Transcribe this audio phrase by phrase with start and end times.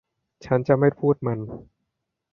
[0.45, 1.39] ฉันจะไม่พูดมัน